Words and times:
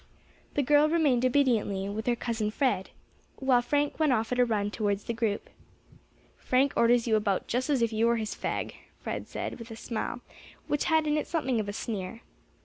The 0.55 0.63
girl 0.63 0.89
remained 0.89 1.23
obediently 1.27 1.87
with 1.87 2.07
her 2.07 2.15
cousin 2.15 2.49
Fred, 2.49 2.89
while 3.35 3.61
Frank 3.61 3.99
went 3.99 4.11
off 4.11 4.31
at 4.31 4.39
a 4.39 4.45
run 4.45 4.71
towards 4.71 5.03
the 5.03 5.13
group. 5.13 5.47
"Frank 6.39 6.73
orders 6.75 7.05
you 7.07 7.15
about 7.15 7.45
just 7.47 7.69
as 7.69 7.83
if 7.83 7.93
you 7.93 8.07
were 8.07 8.17
his 8.17 8.33
fag," 8.33 8.73
Fred 8.99 9.27
said, 9.27 9.59
with 9.59 9.69
a 9.69 9.75
smile 9.75 10.21
which 10.65 10.85
had 10.85 11.05
in 11.05 11.17
it 11.17 11.27
something 11.27 11.59
of 11.59 11.69
a 11.69 11.73
sneer. 11.73 12.21